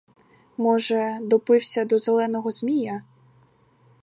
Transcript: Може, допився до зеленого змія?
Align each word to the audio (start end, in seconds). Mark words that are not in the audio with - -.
Може, 0.57 1.17
допився 1.21 1.85
до 1.85 1.97
зеленого 1.99 2.51
змія? 2.51 3.03